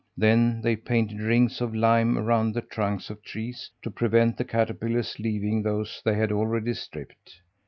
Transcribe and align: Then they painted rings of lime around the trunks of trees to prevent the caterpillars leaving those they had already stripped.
Then 0.17 0.61
they 0.61 0.77
painted 0.77 1.19
rings 1.19 1.61
of 1.61 1.75
lime 1.75 2.17
around 2.17 2.55
the 2.55 2.61
trunks 2.61 3.11
of 3.11 3.21
trees 3.21 3.69
to 3.83 3.91
prevent 3.91 4.35
the 4.35 4.43
caterpillars 4.43 5.19
leaving 5.19 5.61
those 5.61 6.01
they 6.03 6.15
had 6.15 6.31
already 6.31 6.73
stripped. 6.73 7.35